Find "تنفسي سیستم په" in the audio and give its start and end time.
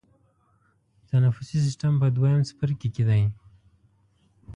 1.09-2.07